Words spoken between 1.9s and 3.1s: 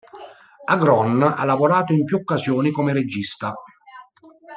in più occasioni come